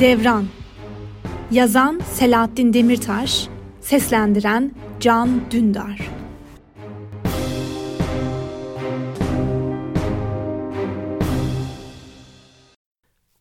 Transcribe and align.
Devran 0.00 0.46
Yazan 1.50 2.00
Selahattin 2.12 2.72
Demirtaş 2.72 3.48
Seslendiren 3.80 4.74
Can 5.00 5.50
Dündar 5.50 6.10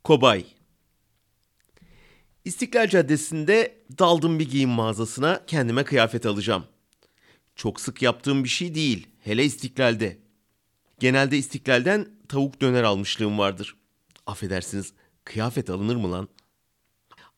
Kobay 0.04 0.46
İstiklal 2.46 2.88
Caddesi'nde 2.88 3.76
daldım 4.00 4.40
bir 4.40 4.50
giyim 4.50 4.70
mağazasına 4.70 5.42
kendime 5.48 5.84
kıyafet 5.84 6.26
alacağım. 6.26 6.64
Çok 7.56 7.82
sık 7.82 8.02
yaptığım 8.02 8.44
bir 8.44 8.50
şey 8.50 8.76
değil, 8.76 9.08
hele 9.24 9.46
istiklalde. 9.46 10.18
Genelde 11.00 11.37
istiklalden 11.37 12.07
tavuk 12.29 12.62
döner 12.62 12.84
almışlığım 12.84 13.37
vardır. 13.37 13.76
Affedersiniz, 14.26 14.93
kıyafet 15.24 15.70
alınır 15.70 15.96
mı 15.96 16.12
lan? 16.12 16.28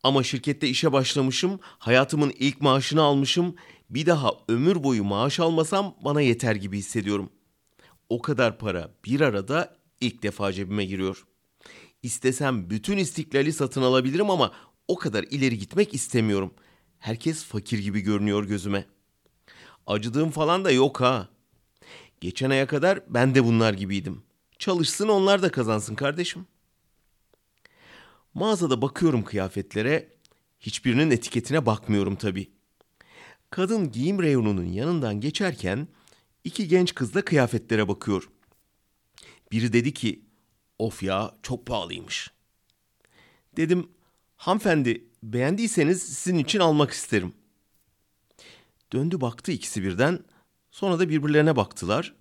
Ama 0.04 0.24
şirkette 0.24 0.68
işe 0.68 0.92
başlamışım, 0.92 1.60
hayatımın 1.64 2.34
ilk 2.40 2.62
maaşını 2.62 3.02
almışım. 3.02 3.55
Bir 3.90 4.05
daha 4.05 4.32
ömür 4.50 4.84
boyu 4.84 5.04
maaş 5.04 5.40
almasam 5.40 5.96
bana 6.02 6.22
yeter 6.22 6.55
gibi 6.55 6.78
hissediyorum. 6.78 7.30
O 8.10 8.22
kadar 8.22 8.58
para 8.58 8.91
bir 9.05 9.22
arada 9.22 9.78
ilk 10.02 10.24
defa 10.24 10.54
cebime 10.54 10.86
giriyor. 10.86 11.26
İstesem 12.04 12.70
bütün 12.70 12.98
istiklali 12.98 13.54
satın 13.54 13.82
alabilirim 13.82 14.30
ama 14.30 14.52
o 14.88 14.96
kadar 14.96 15.24
ileri 15.24 15.58
gitmek 15.58 15.94
istemiyorum. 15.94 16.54
Herkes 17.00 17.44
fakir 17.44 17.80
gibi 17.80 18.00
görünüyor 18.00 18.44
gözüme. 18.44 18.86
Acıdığım 19.88 20.32
falan 20.32 20.66
da 20.66 20.72
yok 20.72 21.02
ha. 21.02 21.27
Geçen 22.22 22.50
aya 22.50 22.68
kadar 22.68 23.00
ben 23.08 23.36
de 23.36 23.44
bunlar 23.44 23.74
gibiydim. 23.74 24.24
Çalışsın 24.60 25.08
onlar 25.08 25.41
da 25.41 25.52
kazansın 25.52 25.96
kardeşim. 25.96 26.46
Mağazada 28.38 28.82
bakıyorum 28.82 29.24
kıyafetlere. 29.24 30.10
Hiçbirinin 30.60 31.12
etiketine 31.12 31.66
bakmıyorum 31.66 32.16
tabii. 32.16 32.52
Kadın 33.49 33.91
giyim 33.91 34.21
reyonunun 34.21 34.66
yanından 34.66 35.21
geçerken 35.21 35.88
iki 36.43 36.68
genç 36.68 36.96
kız 36.96 37.13
da 37.13 37.26
kıyafetlere 37.26 37.88
bakıyor. 37.88 38.30
Biri 39.52 39.74
dedi 39.74 39.93
ki, 39.93 40.26
of 40.80 41.04
ya 41.04 41.35
çok 41.43 41.65
pahalıymış. 41.65 42.32
Dedim, 43.58 43.91
hanımefendi 44.35 45.10
beğendiyseniz 45.24 46.04
sizin 46.04 46.38
için 46.38 46.60
almak 46.60 46.91
isterim. 46.91 47.34
Döndü 48.93 49.21
baktı 49.21 49.52
ikisi 49.52 49.84
birden, 49.84 50.20
sonra 50.71 50.99
da 50.99 51.10
birbirlerine 51.10 51.55
baktılar. 51.55 52.15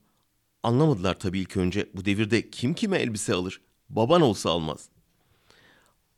Anlamadılar 0.63 1.19
tabii 1.19 1.41
ilk 1.41 1.57
önce 1.57 1.91
bu 1.95 2.05
devirde 2.05 2.51
kim 2.51 2.75
kime 2.75 2.99
elbise 2.99 3.35
alır? 3.35 3.61
Baban 3.89 4.23
olsa 4.23 4.51
almaz. 4.51 4.96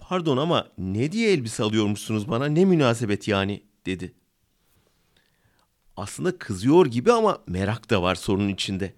Pardon 0.08 0.36
ama 0.36 0.68
ne 0.78 1.12
diye 1.12 1.32
elbise 1.32 1.62
alıyormuşsunuz 1.62 2.28
bana 2.28 2.46
ne 2.46 2.64
münasebet 2.64 3.28
yani 3.28 3.62
dedi. 3.86 4.14
Aslında 5.96 6.38
kızıyor 6.38 6.86
gibi 6.86 7.12
ama 7.12 7.38
merak 7.46 7.90
da 7.90 8.02
var 8.02 8.14
sorunun 8.14 8.48
içinde. 8.48 8.94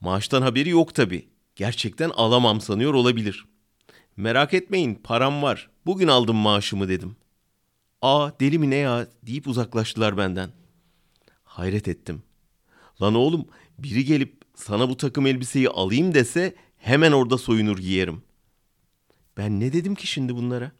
Maaştan 0.00 0.42
haberi 0.42 0.68
yok 0.68 0.94
tabii. 0.94 1.28
Gerçekten 1.56 2.10
alamam 2.10 2.60
sanıyor 2.60 2.94
olabilir. 2.94 3.46
Merak 4.16 4.54
etmeyin 4.54 4.94
param 4.94 5.42
var. 5.42 5.70
Bugün 5.86 6.08
aldım 6.08 6.36
maaşımı 6.36 6.88
dedim. 6.88 7.16
Aa 8.02 8.30
deli 8.40 8.58
mi 8.58 8.70
ne 8.70 8.76
ya 8.76 9.06
deyip 9.22 9.46
uzaklaştılar 9.48 10.16
benden. 10.16 10.50
Hayret 11.44 11.88
ettim. 11.88 12.22
Lan 13.02 13.14
oğlum 13.14 13.46
biri 13.78 14.04
gelip 14.04 14.42
sana 14.54 14.88
bu 14.88 14.96
takım 14.96 15.26
elbiseyi 15.26 15.68
alayım 15.68 16.14
dese 16.14 16.54
hemen 16.76 17.12
orada 17.12 17.38
soyunur 17.38 17.78
giyerim. 17.78 18.22
Ben 19.36 19.60
ne 19.60 19.72
dedim 19.72 19.94
ki 19.94 20.06
şimdi 20.06 20.36
bunlara? 20.36 20.72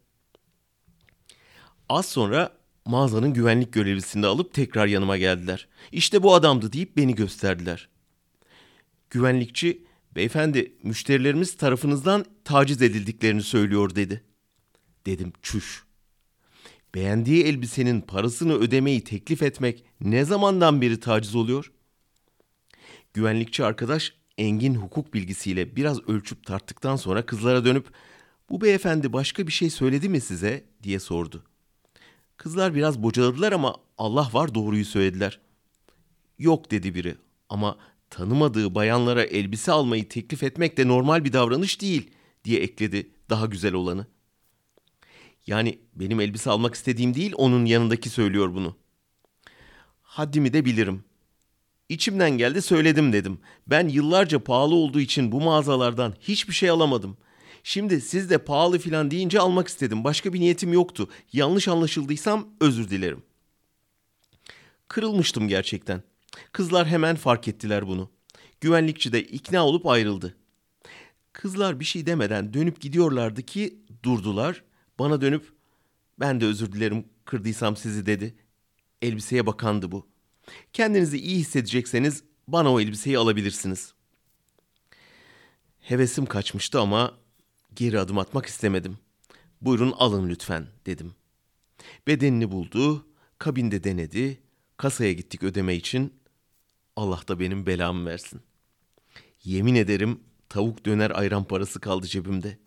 Az 1.89 2.05
sonra 2.05 2.57
mağazanın 2.85 3.33
güvenlik 3.33 3.73
görevlisini 3.73 4.25
alıp 4.25 4.53
tekrar 4.53 4.87
yanıma 4.87 5.17
geldiler. 5.17 5.67
İşte 5.91 6.23
bu 6.23 6.33
adamdı 6.33 6.73
deyip 6.73 6.97
beni 6.97 7.15
gösterdiler. 7.15 7.89
Güvenlikçi, 9.09 9.85
beyefendi 10.15 10.77
müşterilerimiz 10.83 11.57
tarafınızdan 11.57 12.25
taciz 12.43 12.81
edildiklerini 12.81 13.43
söylüyor 13.43 13.95
dedi. 13.95 14.23
Dedim 15.05 15.33
çüş. 15.41 15.85
Beğendiği 16.95 17.43
elbisenin 17.43 18.01
parasını 18.01 18.53
ödemeyi 18.53 19.03
teklif 19.03 19.43
etmek 19.43 19.83
ne 20.01 20.25
zamandan 20.25 20.81
beri 20.81 20.99
taciz 20.99 21.35
oluyor? 21.35 21.71
Güvenlikçi 23.13 23.65
arkadaş 23.65 24.13
engin 24.37 24.75
hukuk 24.75 25.13
bilgisiyle 25.13 25.75
biraz 25.75 26.09
ölçüp 26.09 26.45
tarttıktan 26.45 26.95
sonra 26.95 27.25
kızlara 27.25 27.65
dönüp 27.65 27.87
bu 28.49 28.61
beyefendi 28.61 29.13
başka 29.13 29.47
bir 29.47 29.51
şey 29.51 29.69
söyledi 29.69 30.09
mi 30.09 30.21
size 30.21 30.63
diye 30.83 30.99
sordu. 30.99 31.43
Kızlar 32.37 32.75
biraz 32.75 33.03
bocaladılar 33.03 33.51
ama 33.51 33.75
Allah 33.97 34.29
var 34.33 34.55
doğruyu 34.55 34.85
söylediler. 34.85 35.39
Yok 36.39 36.71
dedi 36.71 36.95
biri 36.95 37.15
ama 37.49 37.77
tanımadığı 38.09 38.75
bayanlara 38.75 39.23
elbise 39.23 39.71
almayı 39.71 40.09
teklif 40.09 40.43
etmek 40.43 40.77
de 40.77 40.87
normal 40.87 41.25
bir 41.25 41.33
davranış 41.33 41.81
değil 41.81 42.11
diye 42.43 42.59
ekledi 42.59 43.11
daha 43.29 43.45
güzel 43.45 43.73
olanı. 43.73 44.07
Yani 45.47 45.79
benim 45.95 46.19
elbise 46.19 46.49
almak 46.49 46.75
istediğim 46.75 47.13
değil 47.13 47.33
onun 47.35 47.65
yanındaki 47.65 48.09
söylüyor 48.09 48.53
bunu. 48.53 48.75
Haddimi 50.01 50.53
de 50.53 50.65
bilirim. 50.65 51.03
İçimden 51.89 52.31
geldi 52.31 52.61
söyledim 52.61 53.13
dedim. 53.13 53.39
Ben 53.67 53.87
yıllarca 53.87 54.39
pahalı 54.39 54.75
olduğu 54.75 54.99
için 54.99 55.31
bu 55.31 55.41
mağazalardan 55.41 56.13
hiçbir 56.21 56.53
şey 56.53 56.69
alamadım. 56.69 57.17
Şimdi 57.67 58.01
siz 58.01 58.29
de 58.29 58.37
pahalı 58.37 58.79
filan 58.79 59.11
deyince 59.11 59.39
almak 59.39 59.67
istedim. 59.67 60.03
Başka 60.03 60.33
bir 60.33 60.39
niyetim 60.39 60.73
yoktu. 60.73 61.09
Yanlış 61.33 61.67
anlaşıldıysam 61.67 62.47
özür 62.61 62.89
dilerim. 62.89 63.23
Kırılmıştım 64.87 65.47
gerçekten. 65.47 66.03
Kızlar 66.51 66.87
hemen 66.87 67.15
fark 67.15 67.47
ettiler 67.47 67.87
bunu. 67.87 68.11
Güvenlikçi 68.61 69.13
de 69.13 69.23
ikna 69.23 69.65
olup 69.65 69.87
ayrıldı. 69.87 70.35
Kızlar 71.33 71.79
bir 71.79 71.85
şey 71.85 72.05
demeden 72.05 72.53
dönüp 72.53 72.81
gidiyorlardı 72.81 73.41
ki 73.41 73.79
durdular. 74.03 74.63
Bana 74.99 75.21
dönüp 75.21 75.53
ben 76.19 76.41
de 76.41 76.45
özür 76.45 76.71
dilerim 76.71 77.05
kırdıysam 77.25 77.77
sizi 77.77 78.05
dedi. 78.05 78.35
Elbiseye 79.01 79.45
bakandı 79.45 79.91
bu. 79.91 80.07
Kendinizi 80.73 81.17
iyi 81.17 81.37
hissedecekseniz 81.37 82.23
bana 82.47 82.73
o 82.73 82.79
elbiseyi 82.79 83.17
alabilirsiniz. 83.17 83.93
Hevesim 85.79 86.25
kaçmıştı 86.25 86.79
ama 86.79 87.24
geri 87.75 87.99
adım 87.99 88.17
atmak 88.17 88.45
istemedim. 88.45 88.97
Buyurun 89.61 89.91
alın 89.91 90.29
lütfen 90.29 90.67
dedim. 90.85 91.15
Bedenini 92.07 92.51
buldu, 92.51 93.05
kabinde 93.37 93.83
denedi, 93.83 94.41
kasaya 94.77 95.13
gittik 95.13 95.43
ödeme 95.43 95.75
için. 95.75 96.13
Allah 96.95 97.21
da 97.27 97.39
benim 97.39 97.65
belamı 97.65 98.05
versin. 98.05 98.41
Yemin 99.43 99.75
ederim 99.75 100.19
tavuk 100.49 100.85
döner 100.85 101.11
ayran 101.11 101.43
parası 101.43 101.79
kaldı 101.79 102.07
cebimde. 102.07 102.57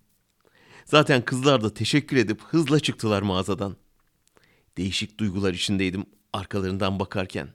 Zaten 0.85 1.25
kızlar 1.25 1.63
da 1.63 1.75
teşekkür 1.75 2.17
edip 2.17 2.43
hızla 2.43 2.81
çıktılar 2.81 3.23
mağazadan. 3.23 3.77
Değişik 4.77 5.19
duygular 5.21 5.55
içindeydim 5.55 6.07
arkalarından 6.33 7.01
bakarken. 7.01 7.49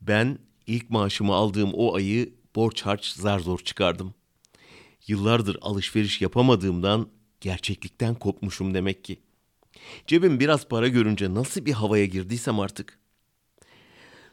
Ben 0.00 0.38
ilk 0.66 0.90
maaşımı 0.90 1.34
aldığım 1.34 1.70
o 1.74 1.94
ayı 1.94 2.34
borç 2.56 2.82
harç 2.82 3.06
zar 3.06 3.38
zor 3.38 3.58
çıkardım. 3.58 4.14
Yıllardır 5.06 5.58
alışveriş 5.60 6.20
yapamadığımdan 6.20 7.08
gerçeklikten 7.40 8.14
kopmuşum 8.14 8.74
demek 8.74 9.04
ki. 9.04 9.20
Cebim 10.06 10.40
biraz 10.40 10.68
para 10.68 10.88
görünce 10.88 11.34
nasıl 11.34 11.66
bir 11.66 11.72
havaya 11.72 12.06
girdiysem 12.06 12.60
artık. 12.60 12.98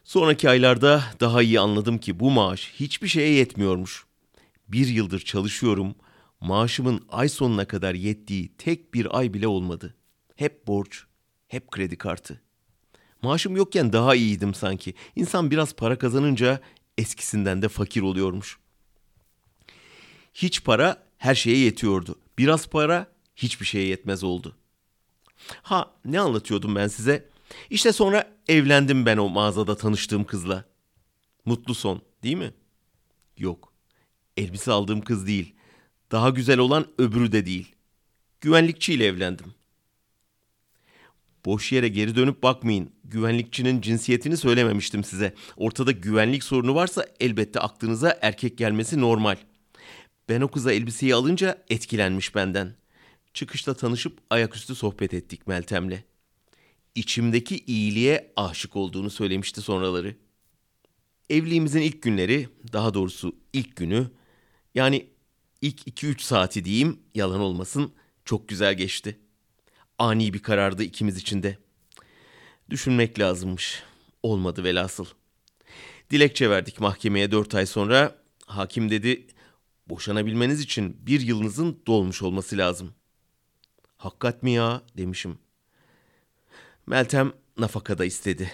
Sonraki 0.04 0.50
aylarda 0.50 1.04
daha 1.20 1.42
iyi 1.42 1.60
anladım 1.60 1.98
ki 1.98 2.20
bu 2.20 2.32
maaş 2.32 2.72
hiçbir 2.74 3.08
şeye 3.08 3.30
yetmiyormuş. 3.34 4.06
Bir 4.68 4.88
yıldır 4.88 5.20
çalışıyorum, 5.20 5.96
maaşımın 6.42 7.06
ay 7.10 7.30
sonuna 7.30 7.66
kadar 7.66 7.94
yettiği 7.94 8.54
tek 8.58 8.94
bir 8.94 9.18
ay 9.18 9.34
bile 9.34 9.48
olmadı. 9.48 9.96
Hep 10.36 10.68
borç, 10.68 11.04
hep 11.48 11.72
kredi 11.72 11.98
kartı. 11.98 12.42
Maaşım 13.22 13.56
yokken 13.56 13.94
daha 13.94 14.16
iyiydim 14.16 14.54
sanki. 14.54 14.94
İnsan 15.16 15.52
biraz 15.52 15.76
para 15.76 15.98
kazanınca 15.98 16.62
eskisinden 16.98 17.62
de 17.62 17.70
fakir 17.70 18.02
oluyormuş. 18.02 18.60
Hiç 20.34 20.64
para 20.64 21.04
her 21.18 21.36
şeye 21.36 21.58
yetiyordu. 21.58 22.20
Biraz 22.38 22.68
para 22.68 23.08
hiçbir 23.36 23.66
şeye 23.66 23.88
yetmez 23.88 24.24
oldu. 24.24 24.56
Ha 25.62 25.92
ne 26.06 26.20
anlatıyordum 26.20 26.76
ben 26.76 26.88
size? 26.88 27.30
İşte 27.70 27.94
sonra 27.94 28.34
evlendim 28.48 29.06
ben 29.06 29.18
o 29.18 29.30
mağazada 29.30 29.78
tanıştığım 29.78 30.24
kızla. 30.24 30.66
Mutlu 31.46 31.76
son 31.76 32.02
değil 32.24 32.38
mi? 32.38 32.54
Yok. 33.38 33.74
Elbise 34.38 34.72
aldığım 34.72 35.02
kız 35.02 35.28
değil. 35.28 35.54
Daha 36.12 36.30
güzel 36.30 36.60
olan 36.60 36.88
öbürü 36.98 37.32
de 37.32 37.46
değil. 37.46 37.76
Güvenlikçiyle 38.42 39.06
evlendim. 39.06 39.54
Boş 41.46 41.72
yere 41.72 41.88
geri 41.88 42.16
dönüp 42.16 42.44
bakmayın. 42.44 42.90
Güvenlikçinin 43.04 43.82
cinsiyetini 43.82 44.38
söylememiştim 44.38 45.04
size. 45.04 45.34
Ortada 45.58 45.92
güvenlik 45.92 46.44
sorunu 46.44 46.76
varsa 46.76 47.06
elbette 47.20 47.60
aklınıza 47.60 48.20
erkek 48.22 48.58
gelmesi 48.58 49.02
normal. 49.02 49.38
Ben 50.30 50.42
o 50.42 50.48
kıza 50.48 50.72
elbiseyi 50.72 51.16
alınca 51.16 51.64
etkilenmiş 51.70 52.36
benden. 52.36 52.76
Çıkışta 53.34 53.74
tanışıp 53.74 54.18
ayaküstü 54.30 54.76
sohbet 54.76 55.14
ettik 55.14 55.48
Meltem'le. 55.48 56.04
İçimdeki 56.96 57.64
iyiliğe 57.68 58.34
aşık 58.36 58.76
olduğunu 58.76 59.10
söylemişti 59.10 59.62
sonraları. 59.62 60.16
Evliliğimizin 61.30 61.82
ilk 61.82 62.02
günleri, 62.02 62.50
daha 62.74 62.94
doğrusu 62.94 63.36
ilk 63.54 63.76
günü, 63.76 64.12
yani 64.76 65.08
ilk 65.62 65.88
2-3 65.88 66.22
saati 66.22 66.66
diyeyim, 66.66 67.00
yalan 67.16 67.40
olmasın, 67.40 67.94
çok 68.26 68.50
güzel 68.50 68.74
geçti. 68.74 69.20
Ani 70.00 70.34
bir 70.34 70.40
karardı 70.40 70.84
ikimiz 70.84 71.18
için 71.18 71.44
de. 71.44 71.58
Düşünmek 72.70 73.20
lazımmış. 73.20 73.84
Olmadı 74.24 74.64
velhasıl. 74.64 75.06
Dilekçe 76.10 76.50
verdik 76.50 76.80
mahkemeye 76.80 77.32
4 77.32 77.56
ay 77.56 77.66
sonra. 77.66 78.16
Hakim 78.46 78.90
dedi, 78.90 79.28
boşanabilmeniz 79.90 80.60
için 80.62 80.98
bir 81.08 81.22
yılınızın 81.22 81.82
dolmuş 81.88 82.22
olması 82.22 82.58
lazım. 82.58 82.94
Hakikat 83.98 84.44
mi 84.44 84.52
ya 84.52 84.82
demişim. 84.98 85.38
Meltem 86.88 87.34
nafaka 87.58 87.98
da 87.98 88.06
istedi. 88.06 88.52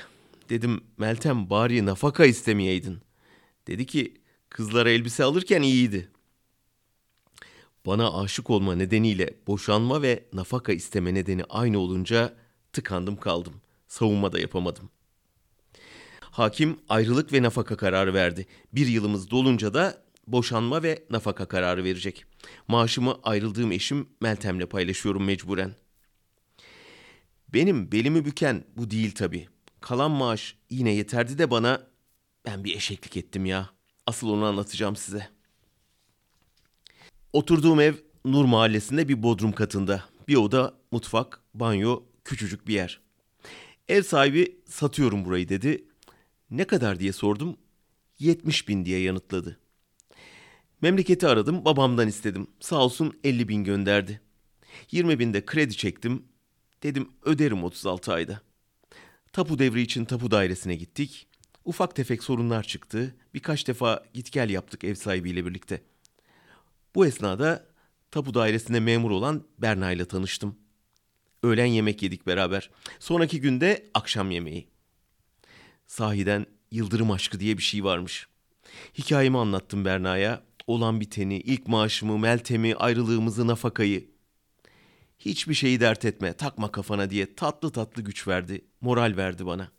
Dedim 0.50 0.82
Meltem 0.98 1.50
bari 1.50 1.86
nafaka 1.86 2.26
istemeyeydin. 2.26 3.00
Dedi 3.68 3.86
ki 3.86 4.14
kızlara 4.50 4.90
elbise 4.90 5.24
alırken 5.24 5.62
iyiydi. 5.62 6.12
Bana 7.86 8.20
aşık 8.20 8.50
olma 8.50 8.76
nedeniyle 8.76 9.34
boşanma 9.48 10.02
ve 10.02 10.24
nafaka 10.34 10.74
isteme 10.74 11.14
nedeni 11.14 11.44
aynı 11.44 11.80
olunca 11.80 12.34
tıkandım 12.74 13.18
kaldım. 13.18 13.54
Savunma 13.88 14.32
da 14.32 14.40
yapamadım. 14.40 14.90
Hakim 16.22 16.80
ayrılık 16.90 17.34
ve 17.34 17.42
nafaka 17.42 17.78
kararı 17.78 18.14
verdi. 18.14 18.48
Bir 18.74 18.88
yılımız 18.88 19.32
dolunca 19.32 19.74
da 19.74 20.04
boşanma 20.32 20.84
ve 20.84 21.04
nafaka 21.10 21.46
kararı 21.46 21.84
verecek. 21.84 22.26
Maaşımı 22.68 23.20
ayrıldığım 23.24 23.72
eşim 23.72 24.10
Meltem'le 24.22 24.66
paylaşıyorum 24.66 25.24
mecburen. 25.24 25.76
Benim 27.54 27.92
belimi 27.92 28.26
büken 28.26 28.64
bu 28.78 28.92
değil 28.92 29.12
tabii. 29.12 29.48
Kalan 29.82 30.12
maaş 30.12 30.56
yine 30.70 30.92
yeterdi 30.92 31.38
de 31.38 31.52
bana 31.52 31.88
ben 32.46 32.64
bir 32.64 32.76
eşeklik 32.76 33.18
ettim 33.18 33.46
ya. 33.46 33.70
Asıl 34.06 34.30
onu 34.30 34.46
anlatacağım 34.46 34.96
size. 34.96 35.30
Oturduğum 37.34 37.80
ev 37.80 37.94
Nur 38.26 38.46
Mahallesi'nde 38.46 39.10
bir 39.10 39.24
bodrum 39.24 39.52
katında. 39.52 40.04
Bir 40.28 40.36
oda, 40.36 40.74
mutfak, 40.92 41.42
banyo, 41.54 42.04
küçücük 42.26 42.68
bir 42.68 42.74
yer. 42.74 43.02
Ev 43.88 44.04
sahibi 44.04 44.62
satıyorum 44.66 45.26
burayı 45.26 45.50
dedi. 45.50 45.86
Ne 46.52 46.64
kadar 46.68 47.00
diye 47.00 47.14
sordum. 47.14 47.58
70 48.20 48.68
bin 48.68 48.86
diye 48.86 49.02
yanıtladı. 49.02 49.60
Memleketi 50.82 51.28
aradım, 51.28 51.66
babamdan 51.66 52.08
istedim. 52.08 52.48
Sağ 52.60 52.76
olsun 52.76 53.20
50 53.24 53.48
bin 53.48 53.64
gönderdi. 53.64 54.22
20 54.92 55.20
binde 55.20 55.46
kredi 55.46 55.78
çektim. 55.78 56.24
Dedim 56.84 57.10
öderim 57.24 57.64
36 57.64 58.14
ayda. 58.14 58.42
Tapu 59.34 59.60
devri 59.60 59.82
için 59.82 60.06
tapu 60.06 60.32
dairesine 60.32 60.76
gittik. 60.76 61.28
Ufak 61.66 61.96
tefek 61.96 62.24
sorunlar 62.24 62.64
çıktı. 62.64 63.16
Birkaç 63.34 63.68
defa 63.68 64.04
git 64.14 64.32
gel 64.32 64.50
yaptık 64.50 64.84
ev 64.84 64.96
sahibiyle 64.96 65.46
birlikte. 65.46 65.82
Bu 66.96 67.06
esnada 67.06 67.66
tapu 68.12 68.34
dairesinde 68.34 68.80
memur 68.80 69.12
olan 69.12 69.44
Berna 69.58 69.92
ile 69.92 70.06
tanıştım. 70.06 70.56
Öğlen 71.44 71.66
yemek 71.66 72.04
yedik 72.04 72.28
beraber. 72.28 72.70
Sonraki 73.00 73.42
günde 73.42 73.90
akşam 73.94 74.32
yemeği. 74.32 74.68
Sahiden 75.88 76.46
yıldırım 76.72 77.12
aşkı 77.12 77.40
diye 77.40 77.58
bir 77.58 77.64
şey 77.64 77.84
varmış. 77.84 78.28
Hikayemi 78.98 79.38
anlattım 79.38 79.86
Berna'ya. 79.86 80.49
Olan 80.70 81.00
biteni, 81.00 81.38
ilk 81.40 81.68
maaşımı, 81.68 82.20
Meltem'i, 82.20 82.76
ayrılığımızı, 82.76 83.48
nafakayı. 83.48 84.10
Hiçbir 85.20 85.54
şeyi 85.54 85.80
dert 85.80 86.06
etme, 86.06 86.34
takma 86.34 86.72
kafana 86.72 87.10
diye 87.10 87.36
tatlı 87.36 87.72
tatlı 87.72 88.02
güç 88.02 88.28
verdi, 88.28 88.66
moral 88.82 89.14
verdi 89.18 89.46
bana. 89.46 89.72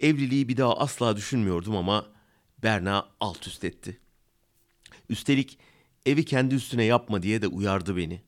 Evliliği 0.00 0.48
bir 0.48 0.56
daha 0.56 0.76
asla 0.76 1.16
düşünmüyordum 1.16 1.76
ama 1.76 2.06
Berna 2.62 3.08
alt 3.20 3.46
üst 3.46 3.64
etti. 3.64 4.00
Üstelik 5.08 5.58
evi 6.06 6.24
kendi 6.24 6.54
üstüne 6.54 6.84
yapma 6.84 7.22
diye 7.22 7.42
de 7.42 7.46
uyardı 7.46 7.96
beni. 7.96 8.22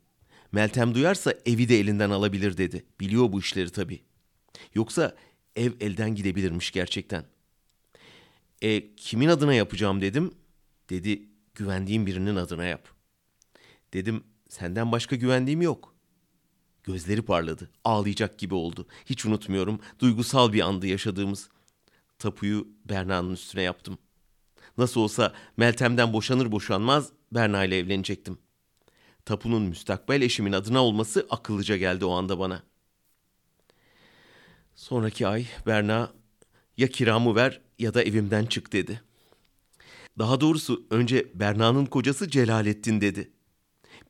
Meltem 0.52 0.94
duyarsa 0.94 1.34
evi 1.46 1.68
de 1.68 1.80
elinden 1.80 2.10
alabilir 2.10 2.56
dedi. 2.56 2.84
Biliyor 3.00 3.32
bu 3.32 3.40
işleri 3.40 3.70
tabii. 3.70 4.02
Yoksa 4.74 5.16
ev 5.56 5.72
elden 5.80 6.14
gidebilirmiş 6.14 6.70
gerçekten. 6.70 7.24
E 8.62 8.94
kimin 8.96 9.28
adına 9.28 9.54
yapacağım 9.54 10.00
dedim. 10.00 10.34
Dedi 10.92 11.28
güvendiğim 11.54 12.06
birinin 12.06 12.36
adına 12.36 12.64
yap. 12.64 12.88
Dedim 13.92 14.24
senden 14.48 14.92
başka 14.92 15.16
güvendiğim 15.16 15.62
yok. 15.62 15.94
Gözleri 16.84 17.22
parladı. 17.22 17.70
Ağlayacak 17.84 18.38
gibi 18.38 18.54
oldu. 18.54 18.86
Hiç 19.06 19.26
unutmuyorum. 19.26 19.80
Duygusal 19.98 20.52
bir 20.52 20.60
andı 20.60 20.86
yaşadığımız. 20.86 21.48
Tapuyu 22.18 22.68
Berna'nın 22.84 23.32
üstüne 23.32 23.62
yaptım. 23.62 23.98
Nasıl 24.78 25.00
olsa 25.00 25.32
Meltem'den 25.56 26.12
boşanır 26.12 26.52
boşanmaz 26.52 27.12
Berna 27.32 27.64
ile 27.64 27.78
evlenecektim. 27.78 28.38
Tapunun 29.24 29.62
müstakbel 29.62 30.22
eşimin 30.22 30.52
adına 30.52 30.84
olması 30.84 31.26
akıllıca 31.30 31.76
geldi 31.76 32.04
o 32.04 32.12
anda 32.12 32.38
bana. 32.38 32.62
Sonraki 34.74 35.26
ay 35.26 35.46
Berna 35.66 36.12
ya 36.76 36.88
kiramı 36.88 37.34
ver 37.34 37.60
ya 37.78 37.94
da 37.94 38.02
evimden 38.02 38.46
çık 38.46 38.72
dedi. 38.72 39.02
Daha 40.18 40.40
doğrusu 40.40 40.86
önce 40.90 41.30
Berna'nın 41.34 41.86
kocası 41.86 42.30
Celalettin 42.30 43.00
dedi. 43.00 43.30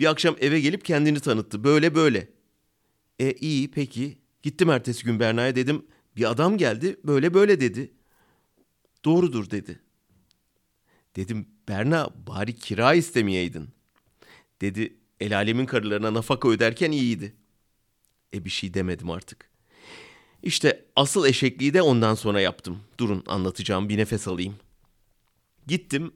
Bir 0.00 0.06
akşam 0.06 0.36
eve 0.40 0.60
gelip 0.60 0.84
kendini 0.84 1.20
tanıttı. 1.20 1.64
Böyle 1.64 1.94
böyle. 1.94 2.28
E 3.18 3.32
iyi 3.32 3.70
peki. 3.70 4.18
Gittim 4.42 4.70
ertesi 4.70 5.04
gün 5.04 5.20
Berna'ya 5.20 5.56
dedim. 5.56 5.86
Bir 6.16 6.30
adam 6.30 6.58
geldi 6.58 6.96
böyle 7.04 7.34
böyle 7.34 7.60
dedi. 7.60 7.92
Doğrudur 9.04 9.50
dedi. 9.50 9.80
Dedim 11.16 11.46
Berna 11.68 12.10
bari 12.26 12.56
kira 12.56 12.94
istemeyeydin. 12.94 13.68
Dedi 14.60 14.96
el 15.20 15.36
alemin 15.36 15.66
karılarına 15.66 16.14
nafaka 16.14 16.48
öderken 16.48 16.92
iyiydi. 16.92 17.36
E 18.34 18.44
bir 18.44 18.50
şey 18.50 18.74
demedim 18.74 19.10
artık. 19.10 19.50
İşte 20.42 20.84
asıl 20.96 21.26
eşekliği 21.26 21.74
de 21.74 21.82
ondan 21.82 22.14
sonra 22.14 22.40
yaptım. 22.40 22.80
Durun 22.98 23.22
anlatacağım 23.26 23.88
bir 23.88 23.98
nefes 23.98 24.28
alayım. 24.28 24.54
Gittim 25.66 26.12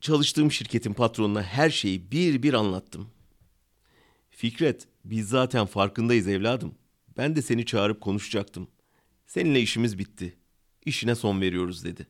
çalıştığım 0.00 0.52
şirketin 0.52 0.92
patronuna 0.92 1.42
her 1.42 1.70
şeyi 1.70 2.10
bir 2.10 2.42
bir 2.42 2.54
anlattım. 2.54 3.10
Fikret 4.30 4.88
biz 5.04 5.28
zaten 5.28 5.66
farkındayız 5.66 6.28
evladım. 6.28 6.74
Ben 7.16 7.36
de 7.36 7.42
seni 7.42 7.66
çağırıp 7.66 8.00
konuşacaktım. 8.00 8.68
Seninle 9.26 9.60
işimiz 9.60 9.98
bitti. 9.98 10.36
İşine 10.84 11.14
son 11.14 11.40
veriyoruz 11.40 11.84
dedi. 11.84 12.06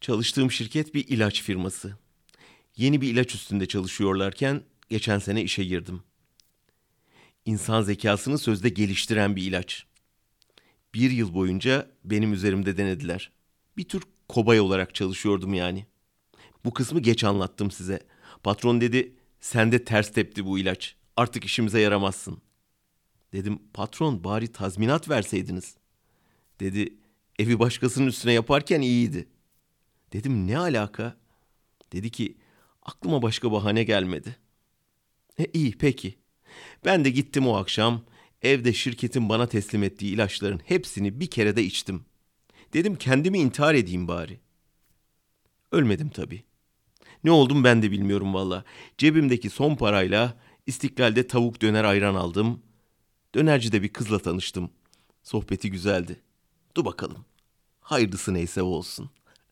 Çalıştığım 0.00 0.50
şirket 0.50 0.94
bir 0.94 1.08
ilaç 1.08 1.42
firması. 1.42 1.96
Yeni 2.76 3.00
bir 3.00 3.08
ilaç 3.08 3.34
üstünde 3.34 3.66
çalışıyorlarken 3.66 4.62
geçen 4.88 5.18
sene 5.18 5.42
işe 5.42 5.64
girdim. 5.64 6.02
İnsan 7.44 7.82
zekasını 7.82 8.38
sözde 8.38 8.68
geliştiren 8.68 9.36
bir 9.36 9.42
ilaç. 9.42 9.86
Bir 10.94 11.10
yıl 11.10 11.34
boyunca 11.34 11.90
benim 12.04 12.32
üzerimde 12.32 12.76
denediler. 12.76 13.32
Bir 13.76 13.84
tür 13.84 14.02
kobay 14.28 14.60
olarak 14.60 14.94
çalışıyordum 14.94 15.54
yani. 15.54 15.86
Bu 16.64 16.72
kısmı 16.72 17.00
geç 17.00 17.24
anlattım 17.24 17.70
size. 17.70 18.00
Patron 18.42 18.80
dedi, 18.80 19.16
sende 19.40 19.84
ters 19.84 20.12
tepti 20.12 20.46
bu 20.46 20.58
ilaç. 20.58 20.96
Artık 21.16 21.44
işimize 21.44 21.80
yaramazsın. 21.80 22.42
Dedim, 23.32 23.58
patron 23.74 24.24
bari 24.24 24.52
tazminat 24.52 25.08
verseydiniz. 25.08 25.76
Dedi, 26.60 26.94
evi 27.38 27.58
başkasının 27.58 28.06
üstüne 28.06 28.32
yaparken 28.32 28.80
iyiydi. 28.80 29.28
Dedim, 30.12 30.46
ne 30.46 30.58
alaka? 30.58 31.16
Dedi 31.92 32.10
ki, 32.10 32.36
aklıma 32.82 33.22
başka 33.22 33.52
bahane 33.52 33.84
gelmedi. 33.84 34.36
E 35.38 35.46
iyi 35.52 35.78
peki. 35.78 36.18
Ben 36.84 37.04
de 37.04 37.10
gittim 37.10 37.46
o 37.46 37.56
akşam, 37.56 38.04
evde 38.42 38.72
şirketin 38.72 39.28
bana 39.28 39.46
teslim 39.46 39.82
ettiği 39.82 40.14
ilaçların 40.14 40.60
hepsini 40.64 41.20
bir 41.20 41.30
kere 41.30 41.56
de 41.56 41.64
içtim. 41.64 42.04
Dedim 42.72 42.96
kendimi 42.96 43.38
intihar 43.38 43.74
edeyim 43.74 44.08
bari. 44.08 44.40
Ölmedim 45.72 46.08
tabii. 46.08 46.44
Ne 47.24 47.30
oldum 47.30 47.64
ben 47.64 47.82
de 47.82 47.90
bilmiyorum 47.90 48.34
valla. 48.34 48.64
Cebimdeki 48.98 49.50
son 49.50 49.76
parayla 49.76 50.38
istiklalde 50.66 51.26
tavuk 51.26 51.62
döner 51.62 51.84
ayran 51.84 52.14
aldım. 52.14 52.62
Dönercide 53.34 53.82
bir 53.82 53.88
kızla 53.88 54.18
tanıştım. 54.18 54.70
Sohbeti 55.22 55.70
güzeldi. 55.70 56.20
Dur 56.76 56.84
bakalım. 56.84 57.24
Hayırlısı 57.80 58.34
neyse 58.34 58.62
olsun.'' 58.62 59.21